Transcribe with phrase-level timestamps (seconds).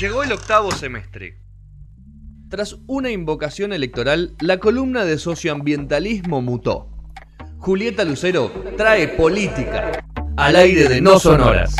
[0.00, 1.40] Llegó el octavo semestre.
[2.48, 6.88] Tras una invocación electoral, la columna de socioambientalismo mutó.
[7.58, 10.04] Julieta Lucero trae política
[10.36, 11.74] al aire de No Sonoras.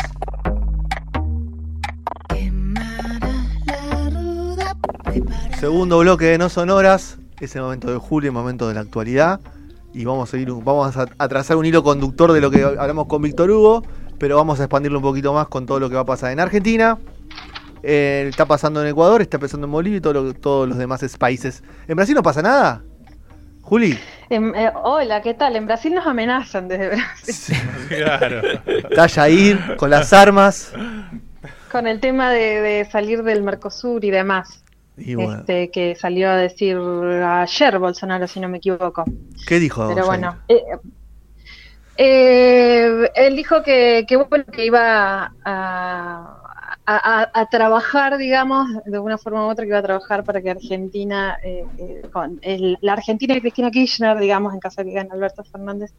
[5.57, 9.39] Segundo bloque de No Sonoras, es el momento de Julio, el momento de la actualidad.
[9.93, 10.33] Y vamos
[10.97, 13.83] a trazar un hilo conductor de lo que hablamos con Víctor Hugo,
[14.17, 16.41] pero vamos a expandirlo un poquito más con todo lo que va a pasar en
[16.41, 16.99] Argentina.
[17.83, 21.03] Eh, está pasando en Ecuador, está pasando en Bolivia y todo lo- todos los demás
[21.17, 21.63] países.
[21.87, 22.83] ¿En Brasil no pasa nada?
[23.61, 23.97] Juli,
[24.31, 25.55] Em, eh, hola, ¿qué tal?
[25.55, 27.55] En Brasil nos amenazan desde Brasil
[27.89, 28.41] Claro.
[28.65, 30.71] está Jair con las armas.
[31.71, 34.63] con el tema de, de salir del Mercosur y demás.
[34.97, 39.05] Y bueno, Este, que salió a decir ayer Bolsonaro, si no me equivoco.
[39.47, 39.87] ¿qué dijo?
[39.87, 40.07] Pero Jair?
[40.07, 40.61] bueno, eh,
[41.97, 46.38] eh, él dijo que, que, bueno, que iba a,
[46.97, 50.49] a- a- trabajar, digamos, de una forma u otra, que iba a trabajar para que
[50.49, 54.95] Argentina, eh, eh, con el- la Argentina y Cristina Kirchner, digamos, en caso de que
[54.95, 55.91] gane Alberto Fernández,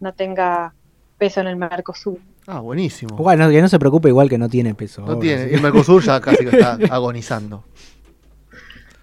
[0.00, 0.72] no tenga
[1.18, 2.18] peso en el Mercosur.
[2.46, 3.16] Ah, buenísimo.
[3.16, 5.02] Bueno, que no se preocupe, igual que no tiene peso.
[5.02, 5.54] No ahora, tiene, sí.
[5.54, 7.64] el Mercosur ya casi que está agonizando.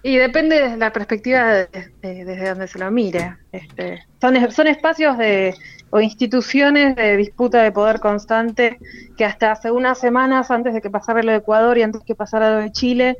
[0.02, 1.68] Y depende de la perspectiva de-
[2.02, 3.36] de- desde donde se lo mire.
[3.52, 5.54] Este, son, es- son espacios de,
[5.90, 8.78] o instituciones de disputa de poder constante
[9.16, 12.14] que hasta hace unas semanas, antes de que pasara lo de Ecuador y antes que
[12.14, 13.16] pasara lo de Chile,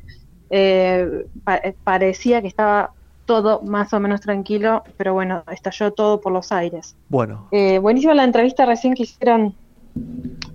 [0.50, 2.92] eh, pa- eh, parecía que estaba
[3.24, 6.96] todo más o menos tranquilo, pero bueno, estalló todo por los aires.
[7.08, 9.54] Bueno, Eh, buenísima la entrevista recién que hicieron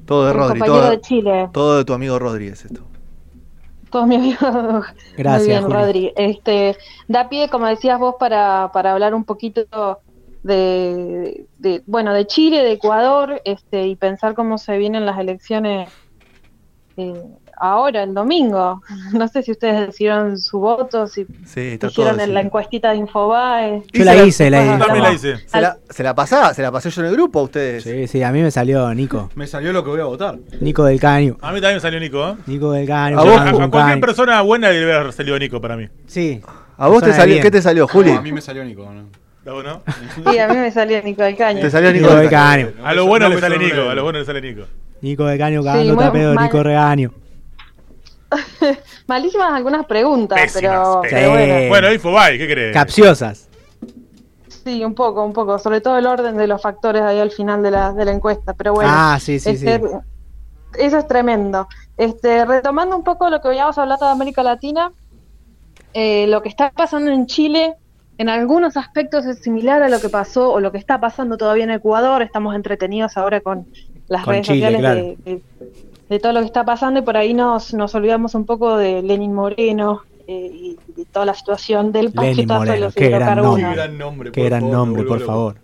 [0.06, 1.50] todo de Rodri, todo, de Chile.
[1.52, 2.82] todo de tu amigo Rodríguez esto.
[3.92, 4.86] Todos mis amigos.
[5.18, 5.74] Gracias, Muy bien, Juli.
[5.74, 6.14] Rodri.
[6.16, 10.02] Este, da pie, como decías vos, para, para hablar un poquito
[10.44, 15.90] de, de, bueno, de Chile, de Ecuador, este, y pensar cómo se vienen las elecciones
[16.98, 17.14] eh,
[17.58, 18.82] ahora, el domingo.
[19.14, 23.84] No sé si ustedes decidieron su voto, si Sí, hicieron en la encuestita de Infobae.
[23.94, 24.78] Yo la hice, la hice.
[24.80, 25.38] También la hice.
[25.48, 26.54] ¿Se la, se la pasá?
[26.54, 27.84] ¿Se la pasé yo en el grupo a ustedes?
[27.84, 29.30] Sí, sí, a mí me salió Nico.
[29.36, 30.38] Me salió lo que voy a votar.
[30.60, 31.38] Nico del Caño.
[31.42, 32.36] A mí también me salió Nico, ¿eh?
[32.48, 33.20] Nico del Caño.
[33.20, 34.02] ¿A vos, A, cualquier Caño.
[34.02, 35.88] persona buena debe haber salido Nico para mí.
[36.08, 36.42] Sí.
[36.78, 37.36] ¿A vos te salió?
[37.36, 37.44] bien.
[37.44, 38.12] ¿Qué te salió, Juli?
[38.12, 38.84] No, a mí me salió Nico.
[38.92, 39.23] ¿no?
[39.46, 39.82] ¿A vos no?
[40.32, 41.60] Y a mí me salió Nico del Caño.
[41.60, 42.72] Te salió Nico Nico del Caño.
[42.78, 43.58] No A lo bueno no le me sale.
[43.58, 44.64] Nico, a lo bueno le sale Nico.
[45.02, 46.46] Nico del Caño cagando muy tapedo, mal.
[46.46, 47.12] Nico Regaño.
[49.08, 51.70] Malísimas algunas preguntas, Pésimas, pero, bueno.
[51.70, 52.74] Bueno, Infobae, ¿qué crees?
[52.74, 53.50] Capciosas.
[54.48, 57.62] Sí, un poco, un poco, sobre todo el orden de los factores ahí al final
[57.62, 59.68] de la, de la encuesta, pero bueno, ah, sí, sí, sí.
[59.68, 59.90] este,
[60.80, 61.68] eso es tremendo.
[61.98, 64.92] Este, retomando un poco lo que habíamos hablado de América Latina,
[65.94, 67.76] eh, lo que está pasando en Chile
[68.18, 71.64] en algunos aspectos es similar a lo que pasó o lo que está pasando todavía
[71.64, 73.68] en Ecuador, estamos entretenidos ahora con
[74.08, 75.02] las Con redes Chile, sociales claro.
[75.02, 75.42] de, de-
[76.10, 79.02] de todo lo que está pasando y por ahí nos, nos olvidamos un poco de
[79.02, 83.56] Lenin Moreno eh, y, y toda la situación del Lenin pachetazo de los qué hidrocarburos.
[83.56, 84.32] Qué gran nombre.
[84.32, 85.56] Qué por gran favor, nombre, por favor.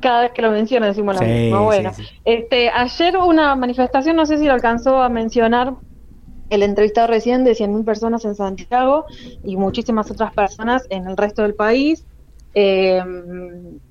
[0.00, 1.64] cada vez que lo menciona decimos lo Sí, mismo.
[1.64, 2.08] Bueno, sí, sí.
[2.24, 5.72] este, ayer hubo una manifestación, no sé si lo alcanzó a mencionar
[6.50, 9.06] el entrevistado recién de 100.000 personas en Santiago
[9.44, 12.04] y muchísimas otras personas en el resto del país,
[12.54, 13.02] eh,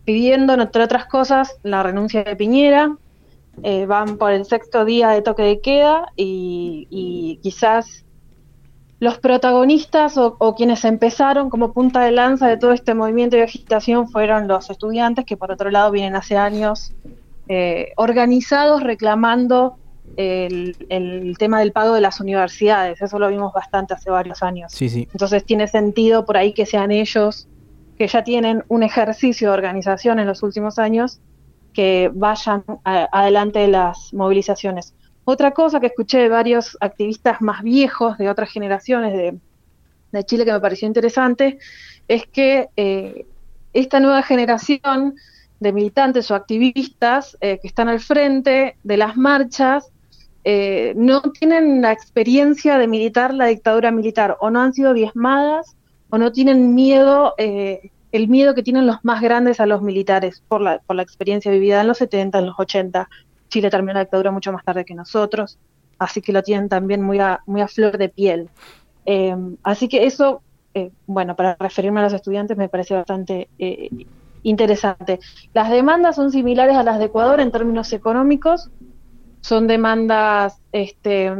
[0.05, 2.97] pidiendo, entre otras cosas, la renuncia de Piñera.
[3.63, 8.05] Eh, van por el sexto día de toque de queda y, quizás
[8.99, 13.43] los protagonistas o, o quienes empezaron como punta de lanza de todo este movimiento de
[13.43, 16.93] agitación fueron los estudiantes que por otro lado vienen hace años
[17.49, 19.77] eh, organizados reclamando
[20.15, 23.01] el, el tema del pago de las universidades.
[23.01, 24.71] Eso lo vimos bastante hace varios años.
[24.73, 25.07] Sí, sí.
[25.11, 27.47] Entonces tiene sentido por ahí que sean ellos
[27.97, 31.19] que ya tienen un ejercicio de organización en los últimos años
[31.73, 34.93] que vayan a- adelante de las movilizaciones.
[35.23, 39.39] Otra cosa que escuché de varios activistas más viejos de otras generaciones de,
[40.11, 41.59] de Chile que me pareció interesante
[42.07, 43.25] es que eh,
[43.73, 45.15] esta nueva generación
[45.59, 49.91] de militantes o activistas eh, que están al frente de las marchas
[50.49, 55.75] eh, no tienen la experiencia de militar la dictadura militar o no han sido diezmadas
[56.09, 60.41] o no tienen miedo, eh, el miedo que tienen los más grandes a los militares
[60.47, 63.09] por la, por la experiencia vivida en los 70, en los 80.
[63.49, 65.59] Chile terminó la dictadura mucho más tarde que nosotros,
[65.99, 68.49] así que lo tienen también muy a, muy a flor de piel.
[69.05, 73.49] Eh, así que eso, eh, bueno, para referirme a los estudiantes me parece bastante
[74.43, 75.19] interesante.
[75.53, 78.69] Las demandas son similares a las de Ecuador en términos económicos,
[79.47, 81.31] son demandas, este,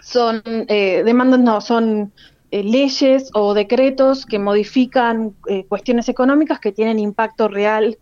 [0.00, 2.12] son eh, demandas no, son
[2.50, 7.98] eh, leyes o decretos que modifican eh, cuestiones económicas que tienen impacto real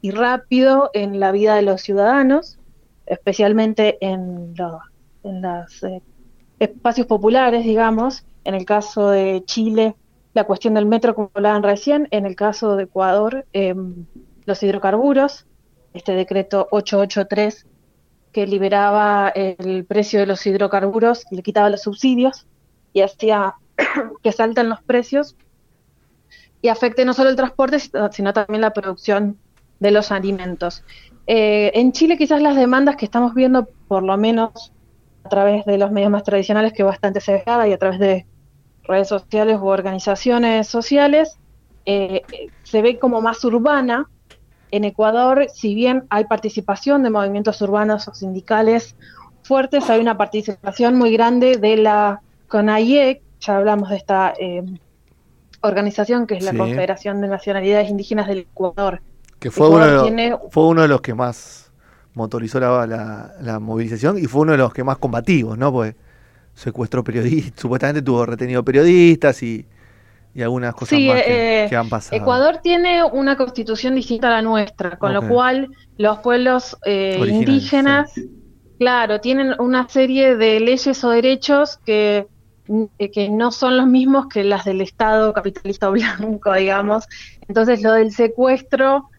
[0.00, 2.58] y rápido en la vida de los ciudadanos,
[3.06, 4.80] especialmente en, lo-
[5.22, 6.02] en las eh,
[6.58, 9.96] espacios populares, digamos, en el caso de Chile,
[10.34, 14.06] la cuestión del metro, como hablaban recién, en el caso de Ecuador, em,
[14.46, 15.46] los hidrocarburos,
[15.92, 17.66] este decreto 883
[18.32, 22.46] que liberaba el precio de los hidrocarburos, le quitaba los subsidios
[22.92, 23.54] y hacía
[24.22, 25.36] que salten los precios
[26.62, 27.78] y afecte no solo el transporte,
[28.12, 29.36] sino también la producción
[29.80, 30.84] de los alimentos.
[31.26, 34.72] Eh, en Chile quizás las demandas que estamos viendo, por lo menos
[35.24, 38.26] a través de los medios más tradicionales, que bastante se dejaba, y a través de
[38.84, 41.38] redes sociales u organizaciones sociales,
[41.84, 42.22] eh,
[42.62, 44.08] se ve como más urbana,
[44.72, 48.96] en Ecuador, si bien hay participación de movimientos urbanos o sindicales
[49.42, 54.64] fuertes, hay una participación muy grande de la CONAIEC, ya hablamos de esta eh,
[55.60, 59.02] organización que es la Confederación de Nacionalidades Indígenas del Ecuador.
[59.38, 61.70] Que fue, uno de, los, fue uno de los que más
[62.14, 65.70] motorizó la, la, movilización y fue uno de los que más combativos, ¿no?
[65.72, 65.94] Pues
[66.54, 69.66] secuestró periodistas, supuestamente tuvo retenido periodistas y
[70.34, 72.20] y algunas cosas más que, eh, han pasado.
[72.20, 75.68] Ecuador tiene una constitución distinta a la nuestra, con lo cual
[75.98, 78.12] los pueblos eh, indígenas,
[78.78, 82.26] claro, tienen una serie de leyes o derechos que,
[82.98, 87.06] eh, que no son los mismos que las del Estado capitalista blanco, digamos.
[87.46, 89.10] Entonces lo del secuestro,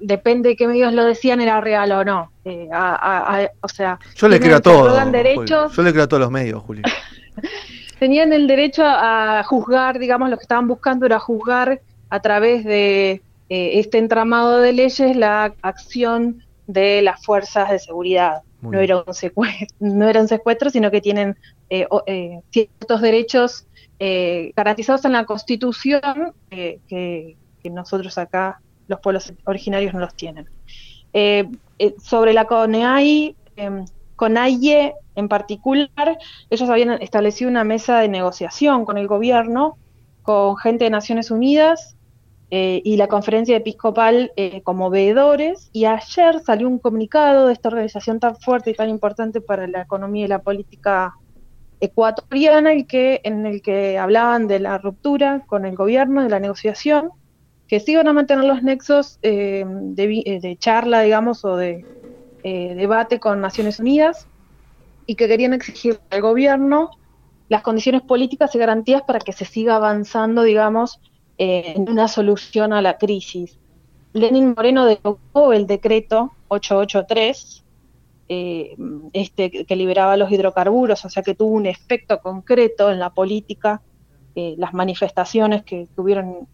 [0.00, 2.30] depende de qué medios lo decían, era real o no.
[2.44, 5.02] o sea, yo le creo a todos.
[5.48, 6.82] Yo le creo a todos los medios, Julio.
[8.00, 13.22] tenían el derecho a juzgar, digamos, lo que estaban buscando era juzgar a través de
[13.50, 18.42] eh, este entramado de leyes la acción de las fuerzas de seguridad.
[18.62, 21.36] no era, un secuestro, no era un secuestro, sino que tienen
[21.68, 23.66] eh, eh, ciertos derechos
[24.56, 30.48] garantizados en la Constitución que, nosotros acá, los pueblos originarios, no los tienen.
[32.02, 33.84] sobre la CONEAI, em,
[34.16, 36.18] CONAIE en particular,
[36.50, 39.78] ellos habían establecido una mesa de negociación con el gobierno,
[40.22, 41.96] con gente de Naciones Unidas
[42.50, 47.68] eh, y la conferencia episcopal eh, como veedores, y ayer salió un comunicado de esta
[47.68, 51.14] organización tan fuerte y tan importante para la economía y la política
[51.78, 56.40] ecuatoriana, el que, en el que hablaban de la ruptura con el gobierno, de la
[56.40, 57.10] negociación,
[57.68, 61.84] que sí van a mantener los nexos eh, de charla, digamos, o de
[62.42, 64.26] eh, debate con Naciones Unidas
[65.06, 66.90] y que querían exigir al gobierno
[67.48, 71.00] las condiciones políticas y garantías para que se siga avanzando, digamos,
[71.36, 73.58] eh, en una solución a la crisis.
[74.12, 77.64] Lenin Moreno devocó el decreto 883,
[78.28, 78.76] eh,
[79.12, 83.82] este, que liberaba los hidrocarburos, o sea que tuvo un efecto concreto en la política,
[84.36, 86.48] las manifestaciones que tuvieron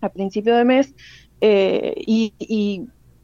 [0.00, 0.94] a principio de mes,
[1.40, 2.34] y,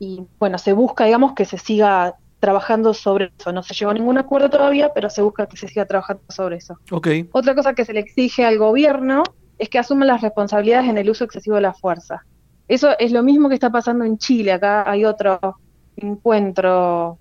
[0.00, 3.52] y bueno, se busca, digamos, que se siga trabajando sobre eso.
[3.52, 6.56] No se llegó a ningún acuerdo todavía, pero se busca que se siga trabajando sobre
[6.56, 6.78] eso.
[6.90, 7.28] Okay.
[7.32, 9.22] Otra cosa que se le exige al gobierno
[9.58, 12.24] es que asuma las responsabilidades en el uso excesivo de la fuerza.
[12.66, 14.52] Eso es lo mismo que está pasando en Chile.
[14.52, 15.38] Acá hay otro
[15.96, 17.18] encuentro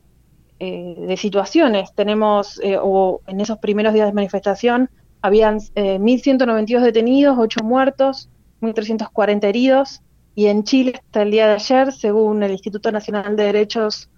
[0.59, 1.93] eh, de situaciones.
[1.93, 4.89] Tenemos, eh, o en esos primeros días de manifestación,
[5.21, 8.29] habían eh, 1.192 detenidos, 8 muertos,
[8.61, 10.01] 1.340 heridos
[10.33, 14.09] y en Chile hasta el día de ayer, según el Instituto Nacional de Derechos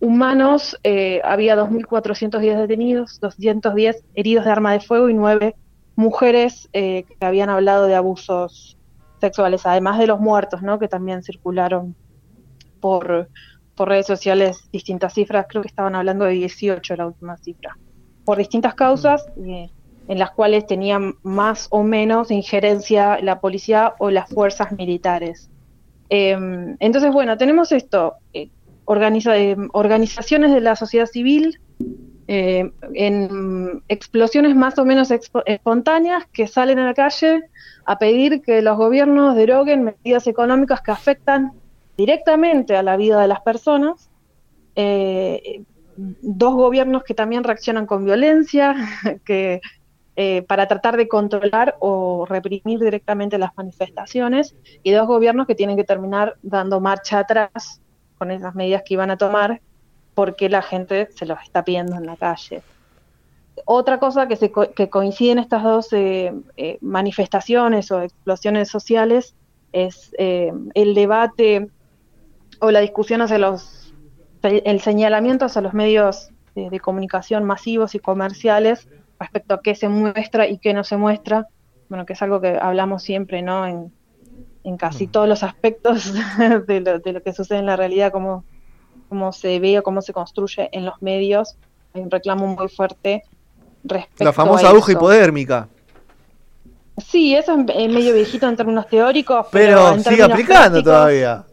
[0.00, 5.56] Humanos, eh, había 2.410 detenidos, 210 heridos de arma de fuego y 9
[5.96, 8.76] mujeres eh, que habían hablado de abusos
[9.20, 10.78] sexuales, además de los muertos, ¿no?
[10.78, 11.96] que también circularon
[12.80, 13.28] por,
[13.74, 17.76] por redes sociales distintas cifras, creo que estaban hablando de 18 la última cifra,
[18.24, 19.26] por distintas causas.
[19.44, 19.70] Eh,
[20.08, 25.50] en las cuales tenían más o menos injerencia la policía o las fuerzas militares.
[26.08, 28.14] Em, entonces, bueno, tenemos esto,
[28.88, 31.60] eh, eh, organizaciones de la sociedad civil
[32.26, 35.10] eh, en explosiones más o menos
[35.46, 37.42] espontáneas que salen a la calle
[37.84, 41.52] a pedir que los gobiernos deroguen medidas económicas que afectan
[41.96, 44.10] directamente a la vida de las personas.
[46.22, 48.76] dos gobiernos que también reaccionan con violencia,
[49.24, 49.60] que
[50.20, 55.76] eh, para tratar de controlar o reprimir directamente las manifestaciones y dos gobiernos que tienen
[55.76, 57.80] que terminar dando marcha atrás
[58.18, 59.60] con esas medidas que iban a tomar
[60.14, 62.62] porque la gente se los está pidiendo en la calle.
[63.64, 69.34] Otra cosa que, se que coincide en estas dos eh, eh, manifestaciones o explosiones sociales
[69.72, 71.68] es el debate
[72.60, 73.92] o la discusión hacia los,
[74.42, 78.88] el señalamiento hacia los medios de comunicación masivos y comerciales
[79.20, 81.46] respecto a qué se muestra y qué no se muestra,
[81.88, 83.66] bueno, que es algo que hablamos siempre, ¿no?
[83.66, 83.92] En,
[84.76, 86.12] casi todos los aspectos
[86.66, 88.44] de lo, de lo, que sucede en la realidad, cómo,
[89.08, 91.56] cómo se ve o cómo se construye en los medios.
[91.94, 93.22] hay un reclamo muy fuerte
[93.84, 95.68] respecto La famosa a aguja hipodérmica.
[96.98, 101.44] Sí, eso es es medio viejito en términos teóricos, pero, Pero en sigue aplicando todavía.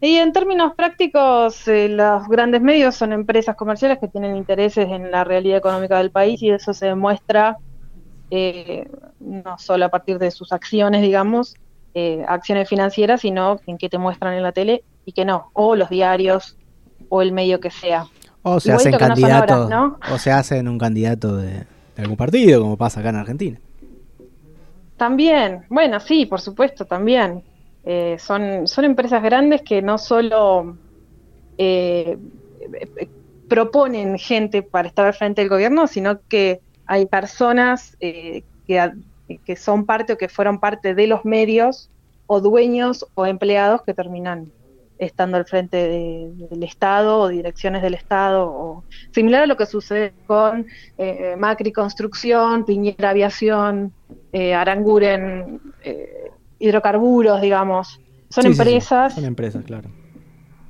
[0.00, 5.10] Y en términos prácticos, eh, los grandes medios son empresas comerciales que tienen intereses en
[5.10, 7.56] la realidad económica del país y eso se demuestra
[8.30, 8.86] eh,
[9.20, 11.54] no solo a partir de sus acciones, digamos,
[11.94, 15.76] eh, acciones financieras, sino en que te muestran en la tele y que no, o
[15.76, 16.56] los diarios
[17.08, 18.06] o el medio que sea.
[18.42, 19.72] O se Igualito hacen no candidatos,
[20.12, 21.50] o se hacen un candidato de,
[21.96, 23.58] de algún partido, como pasa acá en Argentina.
[24.96, 27.42] También, bueno, sí, por supuesto, también.
[27.84, 30.76] Eh, son, son empresas grandes que no solo
[31.58, 32.16] eh,
[33.48, 38.90] proponen gente para estar al frente del gobierno, sino que hay personas eh, que,
[39.44, 41.90] que son parte o que fueron parte de los medios
[42.26, 44.50] o dueños o empleados que terminan
[44.98, 49.66] estando al frente de- del Estado o direcciones del Estado, o similar a lo que
[49.66, 50.66] sucede con
[50.98, 53.92] eh, Macri Construcción, Piñera Aviación,
[54.32, 58.00] eh, Aranguren, eh, hidrocarburos, digamos.
[58.30, 59.90] Son Sí, sí, sí, empresas Son empresas, claro.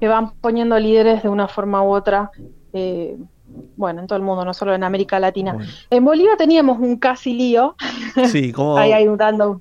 [0.00, 2.30] que van poniendo líderes de una forma u otra,
[2.72, 3.16] eh,
[3.76, 5.52] bueno, en todo el mundo, no solo en América Latina.
[5.54, 5.70] Bueno.
[5.90, 7.74] En Bolivia teníamos un casi lío,
[8.28, 8.76] Sí, como.
[8.78, 9.60] ahí hay un dando,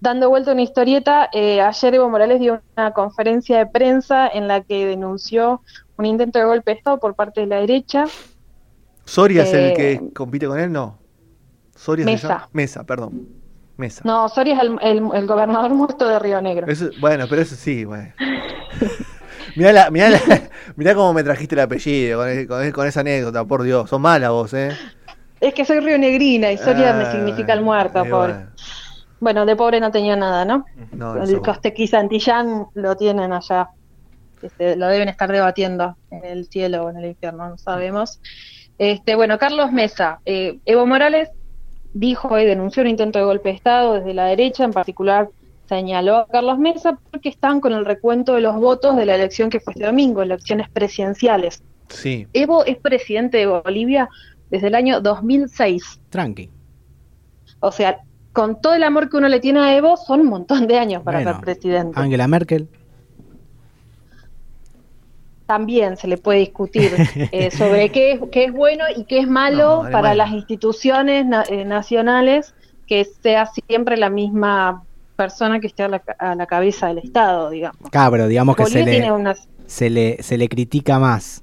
[0.00, 1.28] dando vuelta una historieta.
[1.32, 5.60] Eh, ayer Evo Morales dio una conferencia de prensa en la que denunció
[5.96, 8.04] un intento de golpe de Estado por parte de la derecha.
[9.04, 10.72] ¿Soria es el eh, que compite con él?
[10.72, 10.98] No.
[11.76, 12.48] Soria Mesa.
[12.52, 13.28] Mesa, perdón.
[13.76, 14.02] Mesa.
[14.04, 16.66] No, Soria es el, el- el gobernador muerto de Río Negro.
[16.68, 18.12] Eso- bueno, pero eso sí, bueno.
[19.56, 20.18] mirá, la, mirá, la-
[20.76, 23.88] mirá cómo me trajiste el apellido con, con con esa anécdota, por Dios.
[23.88, 24.70] Son malas vos, ¿eh?
[25.40, 28.32] Es que soy rionegrina y Soria me Ah, significa el muerto, eh, pobre.
[28.34, 28.50] bueno.
[29.20, 30.64] Bueno, de pobre no tenía nada, ¿no?
[30.92, 33.68] No, el Costequi Santillán lo tienen allá.
[34.42, 38.20] Este, lo deben estar debatiendo en el cielo o en el infierno, no sabemos.
[38.76, 40.20] Este, bueno, Carlos Mesa.
[40.26, 41.30] eh, Evo Morales
[41.92, 45.28] dijo y denunció un intento de golpe de Estado desde la derecha, en particular
[45.68, 49.50] señaló a Carlos Mesa porque están con el recuento de los votos de la elección
[49.50, 51.62] que fue este domingo, elecciones presidenciales.
[51.88, 52.26] Sí.
[52.32, 54.08] Evo es presidente de Bolivia
[54.50, 56.00] desde el año 2006.
[56.10, 56.50] Tranqui.
[57.60, 57.98] O sea,
[58.32, 61.02] con todo el amor que uno le tiene a Evo, son un montón de años
[61.02, 61.98] para Bueno, ser presidente.
[62.00, 62.68] Angela Merkel.
[65.46, 66.90] También se le puede discutir
[67.32, 71.26] eh, sobre qué es, qué es bueno y qué es malo No, para las instituciones
[71.26, 72.54] na- eh, nacionales
[72.86, 74.83] que sea siempre la misma
[75.16, 77.78] persona que esté a la, ca- a la cabeza del Estado, digamos.
[77.90, 79.48] Pero digamos que se le, unas...
[79.66, 81.42] se le, se le critica más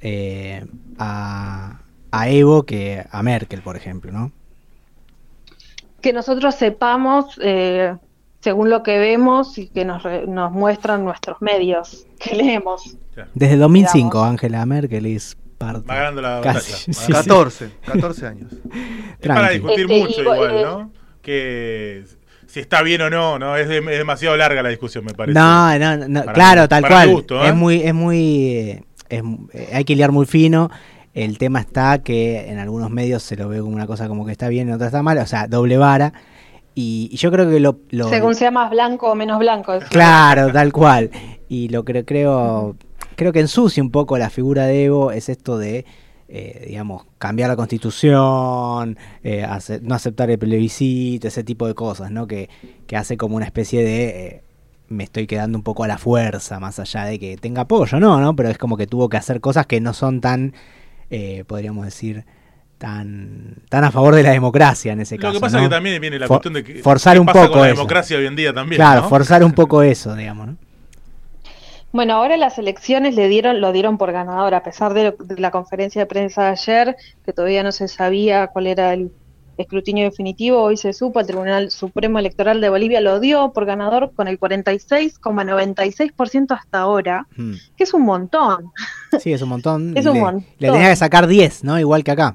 [0.00, 0.64] eh,
[0.98, 1.80] a,
[2.10, 4.32] a Evo que a Merkel, por ejemplo, ¿no?
[6.00, 7.96] que nosotros sepamos, eh,
[8.40, 12.96] según lo que vemos y que nos, re- nos muestran nuestros medios que leemos.
[13.34, 14.30] Desde 2005 Digamos.
[14.30, 15.86] Angela Merkel es parte.
[15.88, 16.76] Va ganando la Casi, batalla.
[16.76, 17.12] sí, Va sí.
[17.12, 17.34] ganando.
[17.36, 18.52] 14, 14 años.
[19.18, 20.92] Es para discutir Este, mucho igual, igual, eh, ¿no?
[21.22, 22.04] Que
[22.54, 23.56] si está bien o no, ¿no?
[23.56, 25.36] Es, de- es demasiado larga la discusión, me parece.
[25.38, 27.10] No, no, no, Para claro, tal cual.
[27.10, 27.48] gusto, ¿eh?
[27.48, 30.70] Es muy, es muy, eh, es- eh, hay que liar muy fino.
[31.14, 34.32] El tema está que en algunos medios se lo ve como una cosa como que
[34.32, 36.12] está bien, en otras está mal, o sea, doble vara.
[36.76, 39.74] Y, y yo creo que lo, lo- Según sea más blanco o menos blanco.
[39.74, 41.10] es- Claro, tal cual.
[41.48, 42.76] Y lo que creo,
[43.16, 45.84] creo que ensucia un poco la figura de Evo es esto de,
[46.28, 52.10] eh, digamos, cambiar la constitución, eh, ace- no aceptar el plebiscito, ese tipo de cosas,
[52.10, 52.26] ¿no?
[52.26, 52.48] Que,
[52.86, 54.42] que hace como una especie de, eh,
[54.88, 58.20] me estoy quedando un poco a la fuerza, más allá de que tenga apoyo, ¿no?
[58.20, 58.36] ¿no?
[58.36, 60.54] Pero es como que tuvo que hacer cosas que no son tan,
[61.10, 62.24] eh, podríamos decir,
[62.78, 65.34] tan, tan a favor de la democracia en ese Lo caso.
[65.34, 65.62] que pasa ¿no?
[65.64, 67.68] es que también viene la For- cuestión de que forzar un pasa poco con la
[67.68, 67.76] eso.
[67.76, 69.08] democracia hoy en día también, Claro, ¿no?
[69.08, 70.56] forzar un poco eso, digamos, ¿no?
[71.94, 75.40] Bueno, ahora las elecciones le dieron, lo dieron por ganador, a pesar de, lo- de
[75.40, 79.10] la conferencia de prensa de ayer, que todavía no se sabía cuál era el
[79.56, 84.10] escrutinio definitivo, hoy se supo, el Tribunal Supremo Electoral de Bolivia lo dio por ganador
[84.12, 87.52] con el 46,96% hasta ahora, Mm.
[87.76, 88.72] que es un montón.
[89.20, 89.92] Sí, es un montón.
[89.96, 90.44] Es un le, montón.
[90.58, 91.78] Le tenía que sacar 10, ¿no?
[91.78, 92.34] Igual que acá.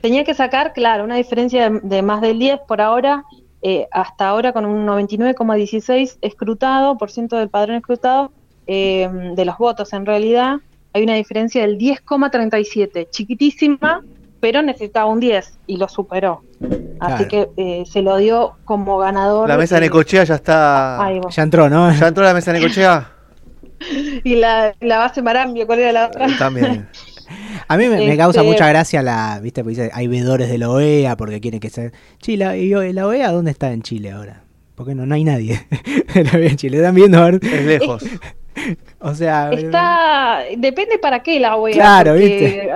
[0.00, 3.24] Tenía que sacar, claro, una diferencia de, de más del 10 por ahora,
[3.60, 8.32] eh, hasta ahora con un 99,16 escrutado, por ciento del padrón escrutado,
[8.66, 10.56] eh, de los votos en realidad,
[10.92, 14.02] hay una diferencia del 10,37, chiquitísima,
[14.40, 16.42] pero necesitaba un 10 y lo superó.
[17.00, 19.48] Así que eh, se lo dio como ganador.
[19.48, 21.04] La mesa de Necochea ya está.
[21.04, 21.20] ahí.
[21.30, 21.92] Ya entró, ¿no?
[21.92, 23.12] ¿Ya entró la mesa de Necochea?
[24.24, 26.26] Y la, la base Marambio, ¿cuál era la otra?
[26.26, 26.88] Eh, También.
[27.68, 30.56] A mí me, me Este- causa mucha gracia la, viste, porque dice, hay vedores de
[30.56, 31.90] la OEA porque quieren que sea...
[32.22, 34.44] Chile, ¿y o- la OEA dónde está en Chile ahora?
[34.76, 35.66] Porque no, no hay nadie
[36.14, 36.78] de la OEA en Chile.
[36.78, 37.40] Están viendo a ver...
[37.44, 38.02] Es lejos.
[39.00, 41.74] O sea, Está, depende para qué la OEA.
[41.74, 42.72] Claro, ¿viste?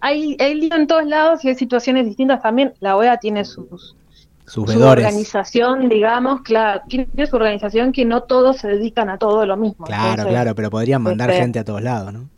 [0.00, 2.74] Hay, hay lío en todos lados y hay situaciones distintas también.
[2.80, 3.96] La OEA tiene sus,
[4.46, 9.46] sus su organización, digamos, claro, tiene su organización que no todos se dedican a todo
[9.46, 9.86] lo mismo.
[9.86, 12.28] Claro, Entonces, claro, pero podrían mandar este, gente a todos lados, ¿no?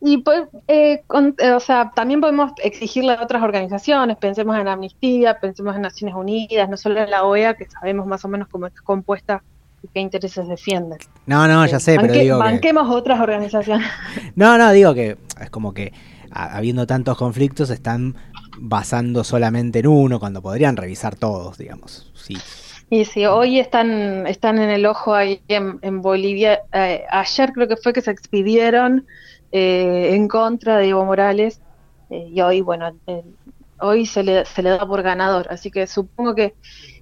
[0.00, 4.68] Y pues, eh, con- eh, o sea, también podemos exigirle a otras organizaciones, pensemos en
[4.68, 8.48] Amnistía, pensemos en Naciones Unidas, no solo en la OEA, que sabemos más o menos
[8.48, 9.42] cómo está compuesta
[9.92, 10.98] qué intereses defienden.
[11.26, 12.44] No, no, ya sé, pero digo que...
[12.44, 13.86] banquemos otras organizaciones.
[14.34, 15.92] No, no, digo que es como que
[16.30, 18.16] habiendo tantos conflictos están
[18.58, 22.10] basando solamente en uno cuando podrían revisar todos, digamos.
[22.14, 22.36] Sí.
[22.90, 26.62] Y sí, hoy están, están en el ojo ahí en, en Bolivia.
[26.72, 29.06] Eh, ayer creo que fue que se expidieron
[29.52, 31.60] eh, en contra de Evo Morales
[32.10, 33.24] eh, y hoy, bueno, eh,
[33.80, 35.46] hoy se le, se le da por ganador.
[35.50, 36.54] Así que supongo que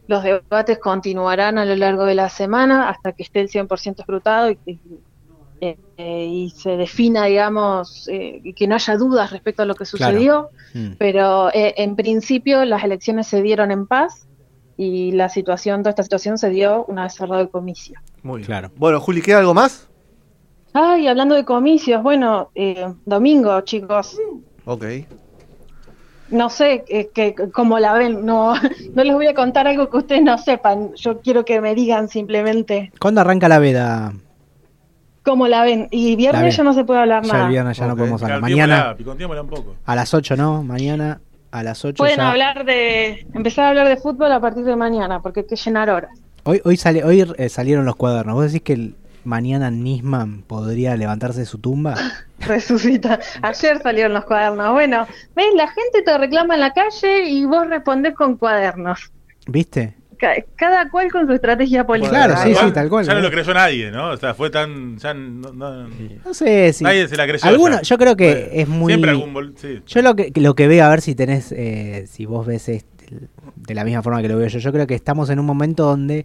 [0.08, 4.50] los debates continuarán a lo largo de la semana hasta que esté el 100% escrutado
[4.50, 4.78] y, y,
[5.60, 9.84] eh, y se defina, digamos, eh, y que no haya dudas respecto a lo que
[9.84, 10.12] Claro.
[10.12, 10.50] sucedió.
[10.74, 10.92] Mm.
[10.98, 14.26] Pero eh, en principio las elecciones se dieron en paz
[14.76, 17.98] y la situación, toda esta situación se dio una vez cerrado el comicio.
[18.22, 18.46] Muy bien.
[18.46, 18.70] Claro.
[18.76, 19.88] Bueno, Juli, ¿queda algo más?
[20.74, 24.18] Ay, hablando de comicios, bueno, eh, domingo, chicos,
[24.66, 24.84] Ok.
[26.30, 28.54] No sé eh, que, cómo la ven, no,
[28.94, 32.08] no les voy a contar algo que ustedes no sepan, yo quiero que me digan
[32.08, 34.12] simplemente ¿Cuándo arranca la veda?
[35.22, 35.88] cómo la ven.
[35.90, 36.50] Y viernes ven.
[36.52, 37.44] ya no se puede hablar Ya nada.
[37.46, 38.40] el viernes ya no podemos hablar.
[38.40, 39.74] Mañana un poco.
[39.84, 40.62] a las 8, ¿no?
[40.62, 42.30] Mañana a las 8 Pueden ya.
[42.30, 45.90] hablar de, empezar a hablar de fútbol a partir de mañana, porque hay que llenar
[45.90, 46.10] horas.
[46.44, 48.34] Hoy, hoy, sale, hoy eh, salieron los cuadernos.
[48.36, 48.94] ¿Vos decís que el-
[49.26, 51.94] mañana Nisman podría levantarse de su tumba?
[52.40, 53.18] Resucita.
[53.42, 54.72] Ayer salieron los cuadernos.
[54.72, 59.10] Bueno, ves, la gente te reclama en la calle y vos respondés con cuadernos.
[59.46, 59.94] ¿Viste?
[60.18, 62.10] Ca- Cada cual con su estrategia política.
[62.26, 63.04] Claro, sí, sí, tal cual.
[63.04, 63.26] Ya no ¿no?
[63.26, 64.10] lo creyó nadie, ¿no?
[64.10, 64.96] O sea, fue tan.
[64.98, 65.88] Ya no, no-
[66.24, 66.84] No sé si.
[66.84, 67.44] Nadie se la creyó.
[67.46, 68.92] Alguno, yo creo que es muy.
[68.92, 69.34] Siempre algún.
[69.34, 69.82] bol- Sí.
[69.86, 73.28] Yo lo que, lo que veo, a ver si tenés, eh, si vos ves este,
[73.56, 75.84] de la misma forma que lo veo yo, yo creo que estamos en un momento
[75.84, 76.24] donde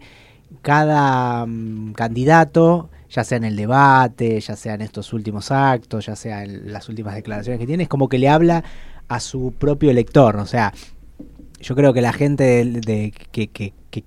[0.60, 6.16] cada mm, candidato, ya sea en el debate, ya sea en estos últimos actos, ya
[6.16, 8.64] sea en las últimas declaraciones que tiene, es como que le habla
[9.08, 10.36] a su propio elector.
[10.36, 10.72] O sea,
[11.60, 14.04] yo creo que la gente de, de- que, que, que,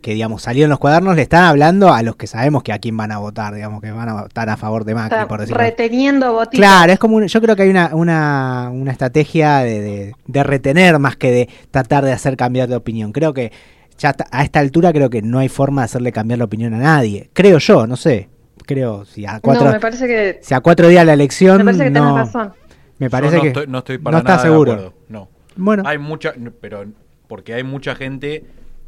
[0.00, 2.78] que, digamos, salió en los cuadernos le están hablando a los que sabemos que a
[2.78, 5.40] quién van a votar, digamos, que van a votar a favor de Macri, Está por
[5.40, 6.58] decirlo reteniendo votitos.
[6.58, 10.42] Claro, es como un- yo creo que hay una, una, una estrategia de, de- de
[10.42, 13.12] retener más que de tratar de hacer cambiar de opinión.
[13.12, 13.52] Creo que
[13.98, 16.78] ya a esta altura creo que no hay forma de hacerle cambiar la opinión a
[16.78, 17.30] nadie.
[17.32, 18.28] Creo yo, no sé.
[18.66, 21.58] Creo si a cuatro, No, me parece que, si a cuatro días de la elección
[21.58, 22.52] me parece que tenés no, razón.
[22.98, 24.72] me Yo parece no que estoy, no estoy para no está nada de seguro.
[24.72, 25.28] acuerdo, No.
[25.56, 26.84] bueno, Hay mucha, pero
[27.28, 28.44] porque hay mucha gente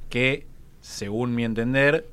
[0.08, 0.46] que,
[0.80, 2.06] según mi entender,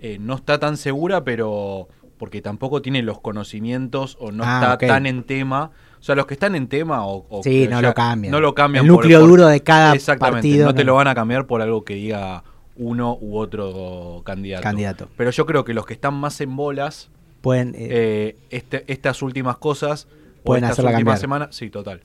[0.00, 4.86] eh, no está tan segura, pero porque tampoco tiene los conocimientos o no Ah, está
[4.86, 5.70] tan en tema.
[6.02, 8.32] O sea, los que están en tema o, o Sí, no lo cambian.
[8.32, 8.84] No lo cambian.
[8.84, 10.48] El núcleo duro de cada Exactamente.
[10.48, 10.88] partido, No te no.
[10.90, 12.42] lo van a cambiar por algo que diga
[12.76, 14.64] uno u otro candidato.
[14.64, 15.08] Candidato.
[15.16, 17.08] Pero yo creo que los que están más en bolas,
[17.40, 20.08] pueden eh, eh, este, estas últimas cosas,
[20.40, 22.00] o Pueden estas hacerla últimas semanas, sí, total.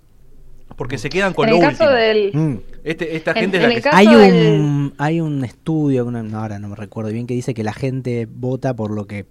[0.76, 1.98] Porque se quedan con En lo el caso último.
[2.00, 2.32] del...
[2.34, 2.60] mm.
[2.84, 5.44] Este, esta En- gente en es la el que caso hay del- un hay un
[5.44, 8.92] estudio, una- no, ahora no me recuerdo bien, que dice que la gente vota por
[8.92, 9.26] lo que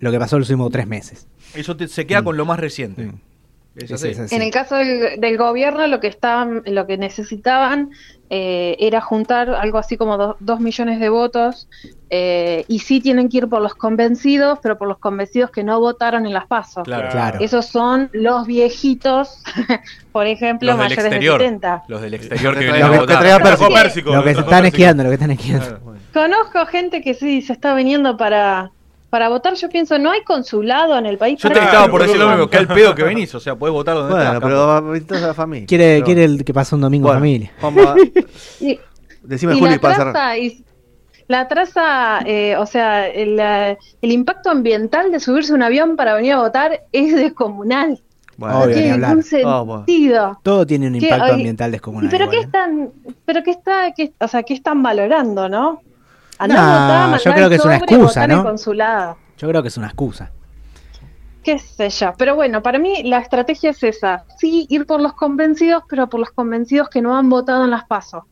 [0.00, 1.28] lo que pasó los últimos tres meses.
[1.54, 2.24] Eso te- se queda Mm.
[2.24, 3.06] con lo más reciente.
[3.06, 3.20] Mm.
[3.86, 4.12] Sí.
[4.34, 7.90] En el caso del, del gobierno, lo que estaban, lo que necesitaban
[8.30, 11.68] eh, era juntar algo así como do- dos millones de votos
[12.10, 15.80] eh, y sí tienen que ir por los convencidos, pero por los convencidos que no
[15.80, 16.84] votaron en las pasos.
[16.84, 17.08] Claro.
[17.10, 17.38] Claro.
[17.40, 19.42] Esos son los viejitos,
[20.12, 21.38] por ejemplo, Los mayores exterior.
[21.38, 21.84] de 70.
[21.88, 23.06] Los del exterior que vienen a votar.
[23.06, 23.74] que traía Trajo Pérsico.
[23.82, 25.80] Pérsico, Lo que se están esquiando, lo que están esquiando.
[26.12, 28.72] Conozco gente que sí se está viniendo para,
[29.10, 29.54] para votar.
[29.54, 31.38] Yo pienso, no hay consulado en el país.
[31.40, 33.40] Yo te para estaba que por decir lo mismo, que al pedo que venís, o
[33.40, 35.66] sea, podés votar donde Bueno, estás, pero visitas a la familia.
[35.66, 37.52] Quiere, Pero- quiere el que pase un domingo en Bueno, familia.
[37.62, 37.96] vamos a-
[38.64, 38.78] Y-
[39.22, 40.12] Decime, y Juli, la para cerrar.
[40.14, 40.64] traza, y
[41.26, 46.14] la traza, eh, o sea, el, el impacto ambiental de subirse a un avión para
[46.14, 48.00] venir a votar es descomunal.
[48.38, 49.22] Bueno, No Obvio, tiene ningún Ah,
[49.84, 50.40] sentido.
[50.44, 52.08] Todo tiene un impacto Ay, ambiental ¿Y descomunal.
[52.10, 52.44] pero igual, qué ¿eh?
[52.46, 52.90] están,
[53.24, 55.82] pero qué está, qué, o sea, qué están valorando, no?
[56.38, 58.44] Andá No, a yo creo que es una excusa, ¿no?
[58.44, 59.16] consulado.
[59.36, 60.30] Yo creo que es una excusa.
[61.42, 62.12] qué sé yo.
[62.16, 64.24] Pero bueno, para mí la estrategia es esa.
[64.38, 67.84] Sí, ir por los convencidos, pero por los convencidos que no han votado en las
[67.84, 68.24] pasos.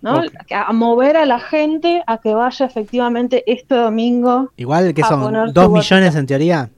[0.00, 0.22] ¿no?
[0.54, 4.52] A mover a la gente a que vaya efectivamente este domingo.
[4.56, 6.70] Igual que son dos millones en teoría.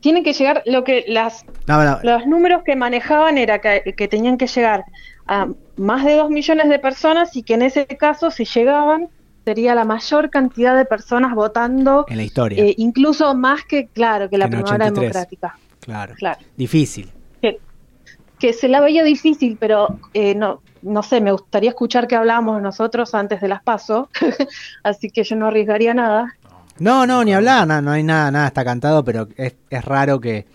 [0.00, 4.06] Tienen que llegar, lo que las No, no, los números que manejaban era que, que
[4.06, 4.84] tenían que llegar
[5.26, 9.08] a más de dos millones de personas y que en ese caso, si llegaban,
[9.44, 12.64] sería la mayor cantidad de personas votando, En la historia.
[12.64, 15.00] eh, incluso más que, claro, que la Que en primavera 83.
[15.12, 15.58] democrática.
[15.80, 16.14] claro.
[16.16, 16.40] Claro.
[16.56, 17.12] Difícil.
[17.42, 17.60] Que,
[18.38, 22.60] que se la veía difícil, pero eh, no, no sé, me gustaría escuchar qué hablábamos
[22.62, 24.08] nosotros antes de las pasos,
[24.82, 26.34] así que yo no arriesgaría nada.
[26.78, 30.18] No, no, ni hablar, no, no hay nada, nada está cantado, pero es, es raro
[30.20, 30.46] que,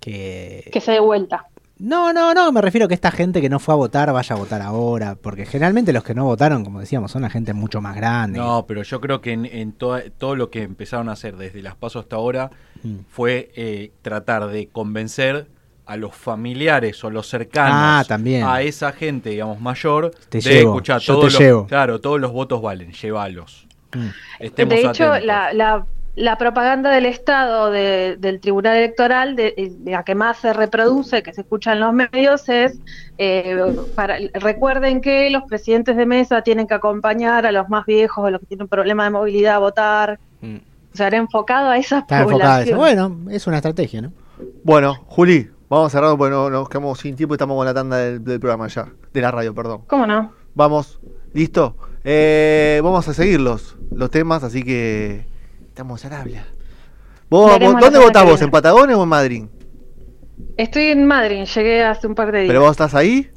[0.00, 0.68] que...
[0.72, 1.46] Que se dé vuelta.
[1.84, 4.36] No, no, no, me refiero a que esta gente que no fue a votar vaya
[4.36, 7.80] a votar ahora, porque generalmente los que no votaron, como decíamos, son la gente mucho
[7.80, 8.38] más grande.
[8.38, 11.60] No, pero yo creo que en, en toda- todo lo que empezaron a hacer desde
[11.60, 12.50] las pasos hasta ahora
[12.84, 12.98] Mm.
[13.08, 15.48] fue eh, tratar de convencer
[15.86, 18.44] a los familiares o los cercanos Ah, también.
[18.46, 21.66] a esa gente, digamos, mayor, Te de llevo, escuchar yo todos te los, llevo.
[21.66, 23.66] claro, todos los votos valen, llévalos.
[23.94, 23.98] Mm.
[24.40, 25.24] De hecho, atentos.
[25.26, 30.36] la, la, la propaganda del Estado de- del Tribunal Electoral, de, de la que más
[30.38, 32.78] se reproduce, que se escucha en los medios, es,
[33.18, 33.58] eh,
[33.94, 38.30] para, recuerden que los presidentes de mesa tienen que acompañar a los más viejos, a
[38.30, 40.20] los que tienen un problema de movilidad a votar.
[40.42, 40.56] Mm.
[40.92, 42.76] O sea, era enfocado a esa Está eso.
[42.76, 44.12] Bueno, es una estrategia, ¿no?
[44.64, 47.72] Bueno, Juli, vamos a cerrar porque no, nos quedamos sin tiempo y estamos con la
[47.72, 48.88] tanda del, del programa ya.
[49.14, 49.82] De la radio, perdón.
[49.86, 50.32] ¿Cómo no?
[50.54, 51.00] Vamos,
[51.32, 51.74] ¿listo?
[52.04, 55.24] Eh, vamos a seguir los, los temas, así que
[55.72, 56.44] estamos al habla.
[57.30, 58.42] ¿Vos, ¿Dónde votás vos?
[58.42, 59.44] ¿En Patagonia o en Madrid?
[60.58, 62.48] Estoy en Madrid, llegué hace un par de días.
[62.48, 63.30] ¿Pero vos estás ahí?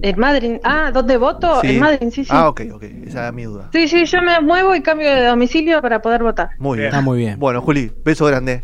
[0.00, 0.56] En Madrid.
[0.64, 1.60] Ah, ¿dónde voto?
[1.60, 1.74] Sí.
[1.74, 2.30] En Madrid, sí, sí.
[2.30, 2.82] Ah, ok, ok.
[3.06, 3.68] Esa era mi duda.
[3.70, 6.52] Sí, sí, yo me muevo y cambio de domicilio para poder votar.
[6.58, 6.88] Muy bien.
[6.88, 7.38] Está muy bien.
[7.38, 8.62] Bueno, Juli, beso grande.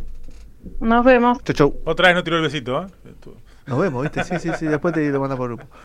[0.81, 1.43] Nos vemos.
[1.45, 1.81] Chau, chau.
[1.85, 2.87] Otra vez no tiró el besito, ¿eh?
[3.67, 4.25] Nos vemos, ¿viste?
[4.25, 4.65] Sí, sí, sí.
[4.65, 5.65] Después te lo manda por grupo.